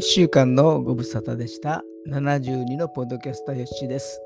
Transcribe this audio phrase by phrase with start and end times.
[0.00, 1.84] 1週間のご無沙汰でした。
[2.08, 4.18] 72のポッドキャスターよしです。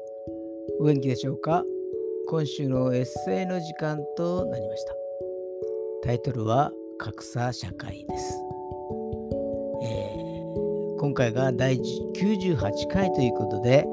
[0.78, 1.64] お元気でしょうか？
[2.28, 4.94] 今週のエッセイの時間となりました。
[6.04, 8.38] タイトルは格差社会です。
[9.82, 13.84] えー、今回が第98回ということで、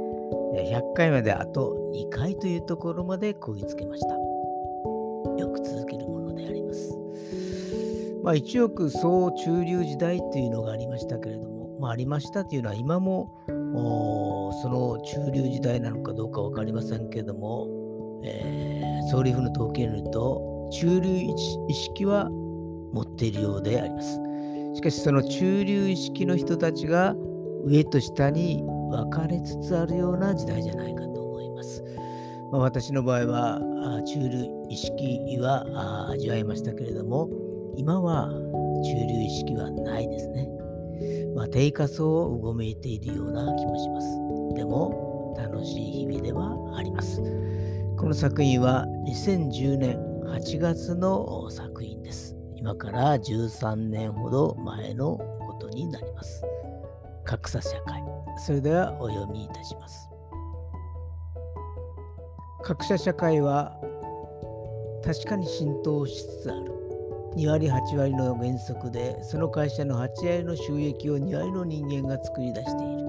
[0.54, 4.14] 100回まであと2回というところまでこぎつけました。
[5.36, 6.96] よく続けるものであります。
[8.22, 13.34] まあ、一億総中流時代というのがありましたけれども、まあ、ありましたというのは今も
[14.62, 17.68] その中流時代なのかどうか分かりませんけれども、
[18.24, 21.10] えー、総理府の統計によると中流
[21.68, 22.30] 意識は
[22.94, 24.20] 持っているようであります。
[24.76, 27.16] しかしその中流意識の人たちが
[27.66, 31.84] 上と下に分かれつつあるような時代じゃないかと思います。
[32.52, 33.60] まあ、私の場合は
[34.06, 37.28] 中流意識は味わいましたけれども
[37.76, 39.72] 今は中流意識は。
[41.52, 44.08] 低下層をうごめいているような気もします。
[44.56, 47.22] でも、楽しい日々ではあります。
[47.98, 52.36] この作品は2010年8月の作品です。
[52.56, 56.44] 今から13年ほど前のことになります。
[57.26, 58.02] 格差社会。
[58.38, 60.10] それではお読みいたします。
[62.64, 63.78] 格差社会は
[65.04, 66.91] 確かに浸透しつつある。
[67.36, 73.02] 2割8割の原則でその会社の8割の収益を2割の人間が作り出している。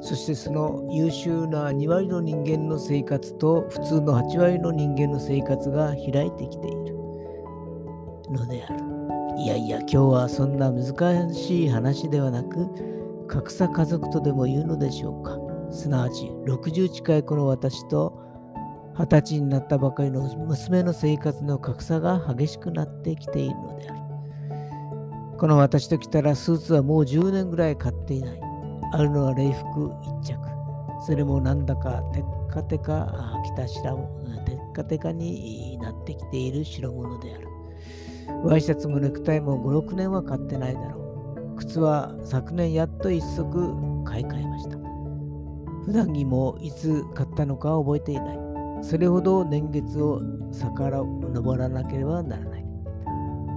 [0.00, 6.94] そしてその優秀な2割の人間の生活と普通の8割の人間の生活が開いてきている。
[8.30, 8.84] のである。
[9.38, 12.68] いやいや今日はそんな難しい話ではなく
[13.28, 15.38] 格差家族とでも言うのでしょうか。
[15.70, 18.27] すなわち60近いこの私と
[18.98, 24.00] 二十歳になったばかりの娘の生活の格差が激しくなってきているのである。
[25.38, 28.40] この私と来たらスーツはもう10年ぐらい買っていない。
[28.92, 30.36] あるのは礼服1着。
[31.06, 33.06] それもなんだかテッカテカ
[33.44, 34.08] 着た白物、
[34.44, 37.46] テッカテカになってきている白物である。
[38.42, 41.56] ワイシャツもネクタイも5、6年は買ってないだろう。
[41.56, 43.44] 靴は昨年やっと一足
[44.04, 44.76] 買い替えました。
[45.84, 48.47] 普段着もいつ買ったのか覚えていない。
[48.82, 50.20] それほど年月を
[50.52, 52.64] 逆ら登らなければならない。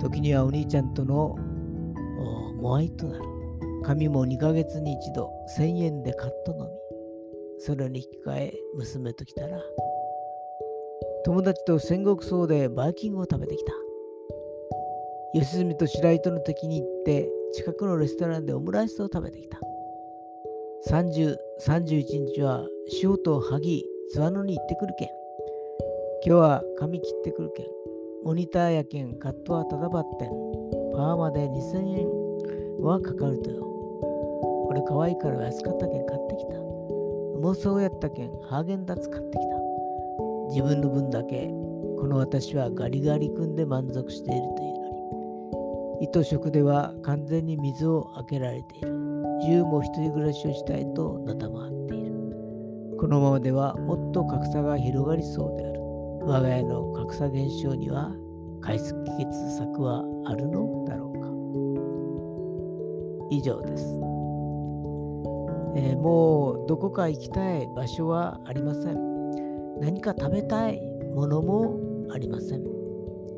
[0.01, 1.35] 時にはお兄ちゃんとの
[2.61, 3.25] モアイとなる。
[3.83, 6.71] 髪も2ヶ月に一度1000円でカットのみ。
[7.59, 9.59] それに引き換え娘と来たら、
[11.23, 13.73] 友達と戦国層でバイキングを食べてきた。
[15.33, 19.59] 吉住と白糸の時に行って近くのレストランでオムライスを食べてきた。
[20.89, 22.67] 30、31日は
[23.01, 25.09] 塩と萩、諏訪野に行ってくるけん。
[26.25, 27.65] 今日は髪切ってくるけん。
[28.25, 30.29] モニターやけん、カットはただばってん。
[30.93, 32.09] パーマで2000円
[32.81, 33.63] はかかるとよ。
[33.63, 36.57] これ可愛いから安かったけん買ってきた。
[36.57, 39.55] うまそうやったけん、ハーゲンダッツ買ってきた。
[40.49, 44.89] 自分の分だけ、この私はガリガリ君で満足しているというの
[45.99, 46.03] に。
[46.03, 48.91] 糸食では完全に水を開けられている。
[49.39, 51.80] 自由も一人暮らしをしたいとなたまっている。
[53.01, 55.81] このままではもっと格差が広がりそうである。
[56.21, 58.11] 我が家の格差減少には
[58.61, 58.91] 解決
[59.57, 61.27] 策はあるのだろうか。
[63.31, 63.83] 以上です。
[65.73, 69.79] えー、もうどこか行きたい場所はありません。
[69.79, 70.79] 何か食べたい
[71.15, 71.79] ものも
[72.13, 72.63] ありません。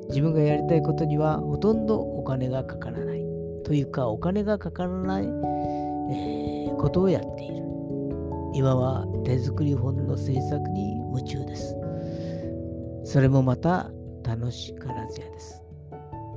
[0.10, 3.26] 自分がやりたいことにはほとんどお金がかからない。
[3.64, 7.64] というかお金がかからない、えー、ことをやっている。
[8.54, 11.76] 今は手作り本の制作に夢中です。
[13.04, 13.92] それもまた
[14.24, 15.64] 楽しからずやです。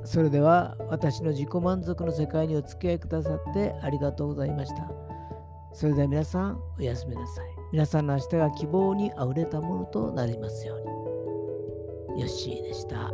[0.03, 4.89] それでは私の自己満足の世界にお付き合いくださってありがとうございました。
[5.73, 7.45] それでは皆さんおやすみなさい。
[7.71, 10.79] 皆さんの明日が希望にあふれたものとなりますよう
[12.15, 12.21] に。
[12.21, 13.11] よッしーでした。